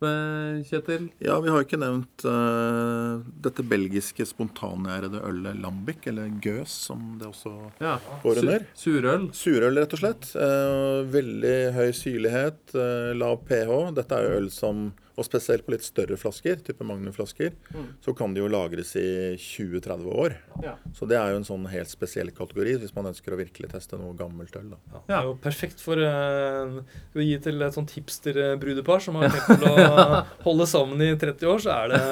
Kjetil? 0.00 1.08
Ja, 1.18 1.40
vi 1.42 1.50
har 1.50 1.64
ikke 1.64 1.78
nevnt 1.80 2.22
uh, 2.28 3.18
dette 3.42 3.64
belgiske 3.66 4.26
spontangjærede 4.28 5.22
ølet 5.26 5.58
Lambic, 5.62 6.06
eller 6.06 6.30
Gøs, 6.44 6.70
som 6.88 7.16
det 7.18 7.26
også 7.32 7.54
Ja. 7.82 7.96
går 8.22 8.42
under. 8.44 8.66
Su 8.74 8.92
surøl. 8.94 9.28
Surøl, 9.34 9.80
rett 9.82 9.96
og 9.98 10.02
slett. 10.04 10.30
Uh, 10.38 11.02
veldig 11.10 11.56
høy 11.74 11.90
syrlighet, 11.96 12.62
uh, 12.78 13.10
lav 13.18 13.42
pH. 13.48 13.74
Dette 13.98 14.14
er 14.18 14.28
jo 14.28 14.38
øl 14.42 14.50
som 14.54 14.88
Og 15.18 15.26
spesielt 15.26 15.64
på 15.66 15.72
litt 15.74 15.82
større 15.82 16.14
flasker, 16.16 16.60
type 16.62 16.84
Magnum-flasker, 16.86 17.52
Mm. 17.74 17.86
så 18.04 18.12
kan 18.16 18.32
de 18.34 18.40
jo 18.40 18.46
lagres 18.48 18.92
i 18.96 19.34
20-30 19.36 20.06
år. 20.14 20.36
Ja. 20.62 20.76
Så 20.94 21.08
det 21.10 21.16
er 21.18 21.32
jo 21.32 21.40
en 21.40 21.44
sånn 21.48 21.66
helt 21.72 21.90
spesiell 21.90 22.30
kategori 22.30 22.76
hvis 22.78 22.94
man 22.94 23.08
ønsker 23.10 23.34
å 23.34 23.38
virkelig 23.40 23.72
teste 23.72 23.98
noe 23.98 24.14
gammelt 24.14 24.54
øl. 24.56 24.70
da. 24.70 24.78
Ja, 24.94 25.00
det 25.08 25.16
er 25.18 25.24
jo 25.26 25.34
perfekt 25.42 25.80
for 25.82 25.98
uh, 25.98 26.78
å 27.18 27.18
gi 27.26 27.34
til 27.42 27.60
et 27.66 27.74
sånt 27.74 27.90
hipster-brudepar 27.98 29.02
som 29.02 29.18
har 29.18 29.28
tenkt 29.34 29.58
til 29.58 29.66
å 29.68 30.22
holde 30.46 30.66
sammen 30.70 31.02
i 31.02 31.10
30 31.18 31.50
år, 31.50 31.58
så 31.66 31.74
er 31.74 31.88
det, 31.88 32.02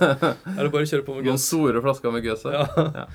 er 0.56 0.62
det 0.64 0.72
bare 0.72 0.82
å 0.86 0.90
kjøre 0.90 1.04
på 1.04 1.14
med 1.18 1.24
Noen 1.28 1.36
gøss. 1.36 1.48
store 1.52 1.82
flasker 1.84 2.12
med 2.16 2.24
gøse. 2.24 2.52
Ja. 2.56 3.06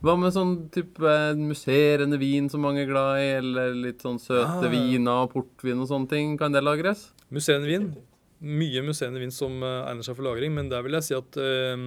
Hva 0.00 0.14
med 0.16 0.32
sånn 0.32 0.54
type 0.72 1.10
musserende 1.36 2.16
vin 2.16 2.46
som 2.48 2.62
mange 2.64 2.86
er 2.86 2.88
glad 2.88 3.18
i, 3.20 3.26
eller 3.42 3.74
litt 3.76 4.00
sånn 4.00 4.16
søte 4.18 4.64
Ah. 4.64 4.70
viner 4.72 5.26
og 5.26 5.34
portvin 5.34 5.82
og 5.82 5.90
sånne 5.90 6.08
ting? 6.08 6.38
Kan 6.40 6.52
det 6.56 6.62
lagres? 6.64 7.10
Musserende 7.30 7.68
vin. 7.68 7.90
Mye 8.40 8.82
musserende 8.86 9.20
vin 9.20 9.34
som 9.34 9.58
eh, 9.62 9.80
egner 9.90 10.06
seg 10.06 10.16
for 10.16 10.26
lagring, 10.26 10.54
men 10.56 10.70
der 10.72 10.84
vil 10.86 10.96
jeg 10.96 11.08
si 11.10 11.16
at 11.16 11.38
eh, 11.40 11.86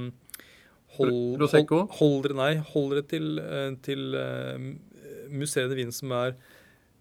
hold, 0.98 1.14
Prosecco? 1.42 1.86
Hold, 2.00 2.28
hold 2.30 2.38
nei, 2.38 2.52
hold 2.74 2.94
dere 2.94 3.06
til, 3.10 3.30
eh, 3.42 3.70
til 3.86 4.18
eh, 4.20 4.68
musserende 5.34 5.78
vin 5.80 5.94
som 5.94 6.14
er 6.14 6.36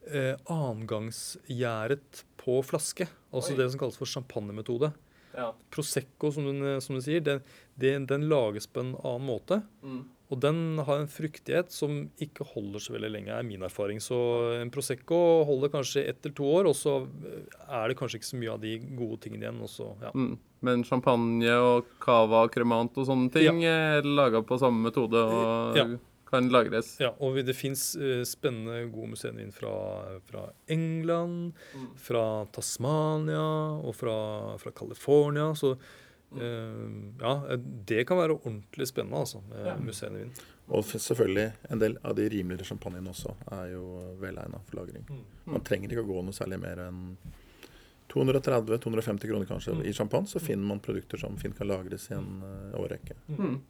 uh, 0.08 0.34
annengangsgjæret 0.50 2.22
på 2.40 2.58
flaske. 2.66 3.06
Altså 3.32 3.52
Oi. 3.52 3.58
det 3.60 3.68
som 3.72 3.82
kalles 3.82 3.98
for 4.00 4.08
champagnemetode. 4.08 4.92
Ja. 5.36 5.50
Prosecco, 5.72 6.32
som 6.32 6.48
du, 6.48 6.66
som 6.84 6.96
du 6.96 7.02
sier, 7.04 7.22
den, 7.24 7.44
den, 7.80 8.06
den 8.08 8.26
lages 8.30 8.66
på 8.68 8.82
en 8.84 8.94
annen 9.00 9.28
måte. 9.28 9.62
Mm. 9.84 10.02
Og 10.32 10.38
den 10.40 10.78
har 10.80 11.02
en 11.02 11.10
fruktighet 11.12 11.68
som 11.74 12.06
ikke 12.24 12.46
holder 12.54 12.80
så 12.80 12.94
veldig 12.94 13.10
lenge, 13.12 13.34
er 13.36 13.44
min 13.44 13.60
erfaring. 13.66 13.98
Så 14.00 14.16
en 14.62 14.70
Prosecco 14.72 15.18
holder 15.44 15.68
kanskje 15.74 16.06
ett 16.08 16.24
eller 16.24 16.34
to 16.38 16.46
år, 16.48 16.70
og 16.70 16.76
så 16.78 16.94
er 17.68 17.88
det 17.92 17.98
kanskje 17.98 18.16
ikke 18.22 18.30
så 18.30 18.38
mye 18.40 18.54
av 18.54 18.62
de 18.64 18.78
gode 18.96 19.20
tingene 19.26 19.44
igjen. 19.44 19.60
Også, 19.66 19.90
ja. 20.00 20.12
Mm. 20.16 20.38
Men 20.62 20.84
champagne 20.88 21.52
og 21.58 21.84
cava 22.00 22.44
og 22.46 22.52
cremant 22.54 22.96
og 22.96 23.06
sånne 23.10 23.32
ting 23.34 23.64
er 23.68 24.00
laga 24.06 24.40
på 24.46 24.56
samme 24.62 24.88
metode 24.88 25.20
og 25.20 25.76
Ja. 25.76 25.86
kan 26.32 26.48
lagres. 26.48 26.98
ja, 26.98 27.10
og 27.20 27.34
det 27.44 27.52
fins 27.54 27.92
spennende 28.24 28.90
gode 28.90 29.10
museumvin 29.10 29.52
fra, 29.52 30.18
fra 30.24 30.46
England, 30.66 31.52
Mm. 31.74 31.88
fra 31.96 32.46
Tasmania 32.52 33.76
og 33.84 33.94
fra, 33.94 34.56
fra 34.56 34.70
California. 34.72 35.52
Så 35.54 35.72
eh, 35.72 35.78
ja, 36.36 37.56
det 37.86 38.06
kan 38.08 38.16
være 38.18 38.38
ordentlig 38.38 38.86
spennende, 38.88 39.18
altså, 39.18 39.40
med 39.48 39.66
Ja. 39.66 39.76
museumvin. 39.76 40.30
Og 40.72 40.84
selvfølgelig, 40.84 41.52
en 41.70 41.78
del 41.78 41.96
av 42.04 42.14
de 42.16 42.28
rimeligere 42.28 42.64
champagnene 42.64 43.10
også 43.10 43.34
er 43.52 43.72
jo 43.72 44.14
velegna 44.20 44.60
for 44.64 44.76
lagring. 44.80 45.04
Man 45.46 45.60
trenger 45.60 45.90
ikke 45.90 46.04
å 46.04 46.08
gå 46.08 46.22
noe 46.24 46.32
særlig 46.32 46.60
mer 46.60 46.76
enn 46.88 47.16
230-250 48.08 49.28
kroner 49.28 49.46
kanskje 49.48 49.74
Mm. 49.74 49.84
i 49.86 49.92
champagne, 49.92 50.26
så 50.28 50.40
finner 50.40 50.66
man 50.66 50.80
produkter 50.80 51.18
som 51.18 51.36
fint 51.36 51.56
kan 51.56 51.66
lagres 51.68 52.10
i 52.10 52.14
en 52.14 52.42
eh, 52.42 52.78
årrekke. 52.78 53.14
Mm. 53.28 53.60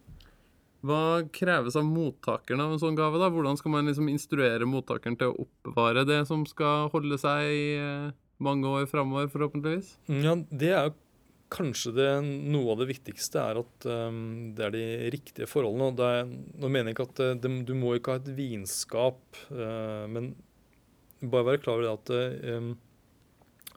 Hva 0.83 1.23
kreves 1.31 1.75
av 1.79 1.83
mottakeren 1.85 2.59
av 2.59 2.73
en 2.73 2.79
sånn 2.79 2.95
gave? 2.95 3.17
da? 3.17 3.29
Hvordan 3.29 3.57
skal 3.57 3.71
man 3.71 3.85
liksom 3.87 4.09
instruere 4.09 4.65
mottakeren 4.67 5.17
til 5.17 5.31
å 5.31 5.45
oppbevare 5.45 6.05
det 6.05 6.27
som 6.27 6.45
skal 6.45 6.89
holde 6.89 7.17
seg 7.17 7.41
i 7.47 7.77
eh, 7.77 8.11
mange 8.43 8.65
år 8.67 8.85
framover, 8.91 9.29
forhåpentligvis? 9.31 9.95
Ja, 10.09 10.35
det 10.51 10.71
er 10.73 10.89
jo 10.89 10.93
kanskje 11.53 11.93
det, 11.95 12.07
noe 12.23 12.73
av 12.73 12.81
det 12.81 12.89
viktigste 12.89 13.41
er 13.41 13.59
at 13.61 13.87
um, 13.89 14.53
det 14.57 14.65
er 14.67 14.73
de 14.75 14.85
riktige 15.13 15.49
forholdene. 15.49 15.91
og 15.91 16.01
er, 16.05 16.31
Nå 16.59 16.71
mener 16.71 16.91
jeg 16.91 16.97
ikke 16.97 17.09
at 17.11 17.21
eh, 17.25 17.35
det, 17.43 17.51
du 17.67 17.73
må 17.77 17.95
ikke 17.97 18.15
ha 18.15 18.21
et 18.21 18.31
vinskap, 18.37 19.21
uh, 19.51 20.05
men 20.11 20.33
bare 21.23 21.53
være 21.53 21.63
klar 21.63 21.79
over 21.79 21.85
det 21.87 21.93
at 21.93 22.57
um, 22.57 22.73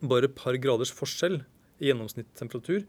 bare 0.03 0.29
et 0.29 0.39
par 0.39 0.57
graders 0.61 0.93
forskjell 0.93 1.41
i 1.81 1.91
gjennomsnittstemperatur 1.91 2.87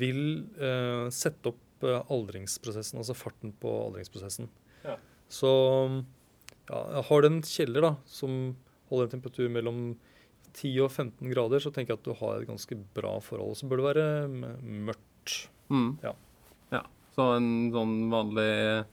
vil 0.00 0.22
uh, 0.58 1.06
sette 1.14 1.52
opp 1.52 1.66
aldringsprosessen, 1.80 2.98
altså 3.00 3.14
farten 3.16 3.54
på 3.56 3.70
aldringsprosessen. 3.86 4.50
Ja. 4.84 4.98
Så 5.32 5.50
ja, 6.68 6.80
har 7.08 7.22
du 7.22 7.28
en 7.30 7.40
kjeller 7.46 7.86
da, 7.86 7.92
som 8.04 8.34
holder 8.90 9.06
en 9.06 9.14
temperatur 9.14 9.48
mellom 9.52 9.78
10 10.54 10.80
og 10.84 10.90
15 10.90 11.30
grader, 11.32 11.58
så 11.62 11.70
tenker 11.72 11.94
jeg 11.94 12.00
at 12.00 12.04
du 12.08 12.14
har 12.20 12.40
et 12.40 12.48
ganske 12.48 12.76
bra 12.96 13.18
forhold. 13.20 13.56
Så 13.56 13.68
bør 13.70 13.80
det 13.82 13.88
være 13.94 14.06
mørkt. 14.88 15.48
Mm. 15.70 15.98
Ja. 16.02 16.12
ja. 16.72 16.82
Så 17.16 17.26
en 17.36 17.50
sånn 17.74 17.94
vanlig 18.12 18.84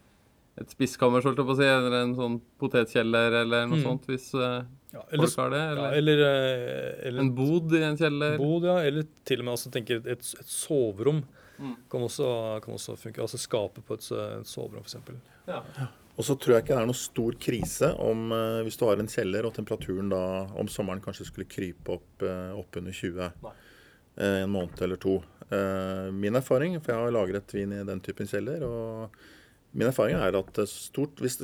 et 0.58 0.72
spiskammer, 0.74 1.22
holdt 1.22 1.38
jeg 1.38 1.46
på 1.46 1.54
å 1.54 1.58
si, 1.60 1.66
eller 1.70 1.96
en 2.02 2.16
sånn 2.18 2.40
potetkjeller 2.60 3.36
eller 3.44 3.68
noe 3.70 3.78
Mm. 3.78 3.84
sånt, 3.86 4.08
hvis 4.10 4.32
eh, 4.34 4.64
Ja, 4.94 5.04
eller, 5.12 5.28
folk 5.28 5.38
har 5.44 5.50
det? 5.54 5.60
ja, 5.78 5.90
Eller 6.00 6.22
eller, 6.24 7.20
eh, 7.20 7.20
en 7.22 7.34
bod 7.36 7.74
i 7.78 7.84
en 7.84 7.98
kjeller? 8.00 8.38
bod, 8.40 8.64
ja, 8.66 8.78
eller 8.88 9.06
til 9.26 9.40
og 9.40 9.46
med 9.46 9.52
altså, 9.54 9.70
tenker 9.72 9.98
et, 10.02 10.08
et 10.08 10.24
soverom 10.48 11.24
Mm. 11.60 11.76
kan 11.90 12.02
også, 12.02 12.62
kan 12.62 12.74
også 12.76 12.96
funke. 12.98 13.18
Altså 13.22 13.38
skapet 13.42 13.84
på 13.86 13.94
et, 13.98 14.06
et 14.12 14.46
soverom, 14.46 14.84
f.eks. 14.86 14.96
Ja. 15.48 15.62
Og 16.18 16.26
så 16.26 16.34
tror 16.34 16.56
jeg 16.56 16.66
ikke 16.66 16.74
det 16.74 16.82
er 16.82 16.90
noe 16.90 16.98
stor 16.98 17.36
krise 17.42 17.92
om 18.02 18.32
eh, 18.34 18.60
hvis 18.66 18.80
du 18.80 18.88
har 18.88 18.98
en 19.02 19.10
kjeller 19.12 19.46
og 19.46 19.54
temperaturen 19.54 20.10
da 20.10 20.22
om 20.58 20.70
sommeren 20.72 21.02
kanskje 21.04 21.28
skulle 21.30 21.50
krype 21.50 21.94
opp, 22.00 22.26
eh, 22.26 22.54
opp 22.58 22.80
under 22.82 22.96
20 22.96 23.28
Nei. 23.46 23.54
eh, 24.18 24.40
en 24.42 24.54
måned 24.56 24.82
eller 24.82 24.98
to. 25.02 25.20
Eh, 25.54 26.08
min 26.12 26.36
erfaring, 26.40 26.80
for 26.82 26.94
jeg 26.94 27.06
har 27.06 27.14
lagret 27.14 27.54
vin 27.54 27.76
i 27.78 27.84
den 27.86 28.02
typen 28.04 28.30
kjeller, 28.30 28.66
og 28.66 29.20
min 29.74 29.88
erfaring 29.90 30.16
er 30.18 30.36
at 30.40 30.60
stort, 30.70 31.20
hvis 31.22 31.36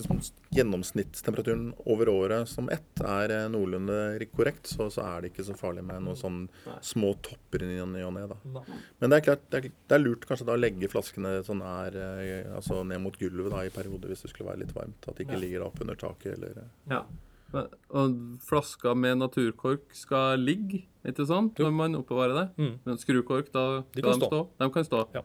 gjennomsnittstemperaturen 0.55 1.73
over 1.89 2.09
året 2.09 2.47
som 2.49 2.69
ett 2.73 3.01
er 3.03 3.31
eh, 3.35 3.47
noenlunde 3.51 3.97
korrekt, 4.33 4.67
så, 4.71 4.87
så 4.93 5.03
er 5.05 5.21
det 5.25 5.31
ikke 5.33 5.45
så 5.49 5.55
farlig 5.59 5.83
med 5.85 6.01
noen 6.05 6.17
sånn 6.17 6.39
små 6.81 7.13
topper 7.25 7.65
i 7.65 7.69
ny 7.69 7.81
og 8.05 8.13
ne. 8.15 8.25
da. 8.31 8.37
Men 9.01 9.11
det 9.13 9.19
er 9.19 9.25
klart, 9.27 9.43
det 9.51 9.59
er, 9.59 9.69
det 9.89 9.97
er 9.97 10.03
lurt 10.05 10.25
kanskje 10.29 10.47
da 10.49 10.55
å 10.55 10.61
legge 10.61 10.89
flaskene 10.91 11.35
sånn 11.45 11.61
her, 11.65 11.99
eh, 11.99 12.47
altså 12.55 12.81
ned 12.87 13.03
mot 13.03 13.17
gulvet 13.19 13.51
da, 13.53 13.65
i 13.67 13.73
perioder 13.75 14.13
hvis 14.13 14.25
det 14.25 14.31
skulle 14.33 14.49
være 14.53 14.63
litt 14.63 14.73
varmt. 14.77 15.07
At 15.07 15.17
de 15.19 15.27
ikke 15.27 15.37
Ja. 15.37 15.43
ligger 15.43 15.67
opp 15.67 15.79
under 15.83 15.95
taket 15.99 16.37
eller 16.37 16.63
eh. 16.63 16.73
Ja. 16.95 17.03
Og 17.93 18.13
flaska 18.41 18.95
med 18.97 19.19
naturkork 19.21 19.91
skal 19.93 20.39
ligge, 20.41 20.87
ikke 21.05 21.25
sant? 21.29 21.59
Når 21.61 21.73
man 21.75 21.95
oppbevarer 21.99 22.33
det. 22.39 22.47
Mm. 22.57 22.79
Men 22.87 22.97
skrukork, 22.97 23.51
da 23.53 23.83
De 23.93 24.01
kan 24.01 24.15
de 24.17 24.25
stå. 24.25 24.29
stå? 24.31 24.39
De 24.57 24.69
kan 24.73 24.87
stå. 24.87 25.01
Ja. 25.13 25.21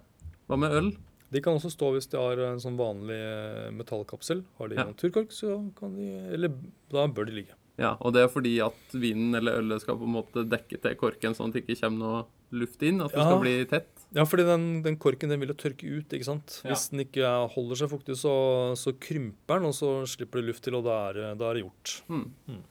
Hva 0.49 0.59
med 0.61 0.73
øl? 0.76 0.90
De 1.30 1.40
kan 1.44 1.54
også 1.58 1.70
stå 1.75 1.92
hvis 1.94 2.08
de 2.11 2.16
har 2.16 2.38
en 2.40 2.61
sånn 2.62 2.76
vanlig 2.78 3.18
eh, 3.18 3.70
metallkapsel. 3.76 4.44
Har 4.58 4.68
de 4.68 4.76
Ja. 4.76 4.85
naturkork, 4.85 5.30
så 5.30 5.58
kan 5.76 5.94
de 5.97 6.06
Eller 6.32 6.49
da 6.90 7.06
bør 7.06 7.26
de 7.26 7.32
ligge. 7.42 7.54
Ja, 7.78 7.97
og 8.00 8.12
det 8.14 8.23
er 8.25 8.28
fordi 8.32 8.56
at 8.64 8.75
vinen 8.92 9.35
eller 9.38 9.61
ølet 9.61 9.80
skal 9.82 9.97
på 9.97 10.02
en 10.08 10.14
måte 10.16 10.42
dekke 10.49 10.80
til 10.82 10.97
korken, 10.97 11.35
sånn 11.37 11.49
at 11.49 11.54
det 11.54 11.66
ikke 11.66 11.80
kommer 11.85 11.99
noe 11.99 12.25
luft 12.50 12.82
inn, 12.82 13.00
at 13.04 13.12
det 13.12 13.18
Ja. 13.20 13.26
skal 13.28 13.40
bli 13.40 13.64
tett. 13.66 13.87
Ja, 14.16 14.25
fordi 14.25 14.42
den, 14.49 14.82
den 14.82 14.97
korken 14.97 15.28
den 15.28 15.38
vil 15.38 15.49
jo 15.50 15.54
tørke 15.54 15.85
ut, 15.85 16.08
ikke 16.08 16.25
sant. 16.25 16.62
Ja. 16.64 16.70
Hvis 16.73 16.88
den 16.90 17.00
ikke 17.04 17.23
er- 17.23 17.47
holder 17.47 17.76
seg 17.76 17.90
fuktig, 17.90 18.16
så, 18.16 18.75
så 18.75 18.92
krymper 18.99 19.61
den, 19.61 19.66
og 19.68 19.75
så 19.75 20.02
slipper 20.08 20.40
det 20.40 20.47
luft 20.49 20.62
til, 20.64 20.75
og 20.75 20.85
da 20.85 21.11
er 21.11 21.35
det 21.37 21.62
gjort. 21.62 22.02
Mm. 22.08 22.30
Mm. 22.49 22.62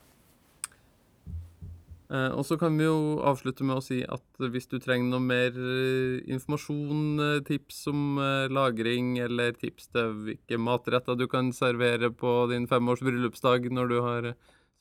Eh, 2.07 2.31
og 2.31 2.45
så 2.47 2.55
kan 2.59 2.77
vi 2.79 2.85
jo 2.85 3.19
avslutte 3.27 3.65
med 3.67 3.81
å 3.81 3.83
si 3.83 3.99
at 4.07 4.23
hvis 4.39 4.69
du 4.71 4.77
trenger 4.79 5.09
noe 5.11 5.23
mer 5.23 5.55
eh, 5.59 6.21
informasjon, 6.31 7.01
eh, 7.23 7.39
tips 7.47 7.81
om 7.91 8.21
lagring, 8.53 9.17
eller 9.23 9.57
tips 9.59 9.91
til 9.91 10.13
hvilke 10.27 10.59
matretter 10.61 11.19
du 11.19 11.25
kan 11.31 11.51
servere 11.55 12.11
på 12.15 12.39
din 12.53 12.67
femårs 12.71 13.03
bryllupsdag 13.03 13.67
når 13.75 13.91
du 13.91 13.97
har 14.05 14.29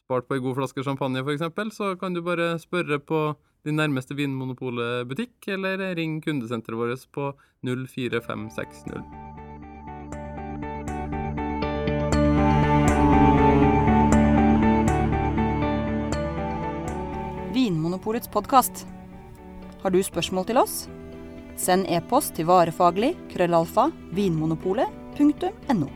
spart 0.06 0.28
på 0.28 0.38
ei 0.38 0.45
god 0.45 0.61
flaske 0.61 0.87
champagne 0.87 1.25
f.eks., 1.25 1.75
så 1.75 1.97
kan 1.99 2.14
du 2.14 2.23
bare 2.23 2.54
spørre 2.62 3.00
på 3.02 3.25
din 3.66 3.80
nærmeste 3.80 4.14
Vinmonopolet-butikk, 4.14 5.50
eller 5.56 5.83
ring 5.99 6.21
kundesenteret 6.23 6.78
vårt 6.78 7.11
på 7.11 7.33
04560. 7.66 9.46
Vinmonopolets 18.07 18.29
podkast. 18.31 18.87
Har 19.83 19.91
du 19.91 19.99
spørsmål 19.99 20.45
til 20.47 20.61
oss? 20.61 20.75
Send 21.59 21.89
e-post 21.91 22.37
til 22.39 22.47
varefaglig 22.47 23.17
krøllalfa 23.33 23.89
vinmonopolet.no. 24.15 25.96